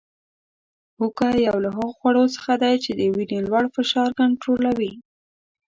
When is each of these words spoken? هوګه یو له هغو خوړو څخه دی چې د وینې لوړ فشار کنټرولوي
هوګه 0.97 1.29
یو 1.47 1.57
له 1.65 1.69
هغو 1.77 1.95
خوړو 1.97 2.25
څخه 2.35 2.51
دی 2.63 2.75
چې 2.83 2.91
د 2.99 3.01
وینې 3.13 3.39
لوړ 3.47 3.65
فشار 3.75 4.09
کنټرولوي 4.19 4.93